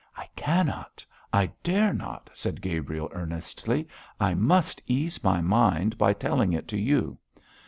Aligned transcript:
'I 0.17 0.25
cannot! 0.35 1.05
I 1.31 1.51
dare 1.61 1.93
not!' 1.93 2.31
said 2.33 2.59
Gabriel, 2.59 3.07
earnestly. 3.13 3.87
'I 4.19 4.33
must 4.33 4.81
ease 4.87 5.23
my 5.23 5.41
mind 5.41 5.99
by 5.99 6.11
telling 6.11 6.53
it 6.53 6.67
to 6.69 6.79
you. 6.79 7.19